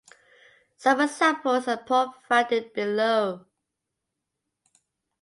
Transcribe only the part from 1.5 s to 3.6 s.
are provided below.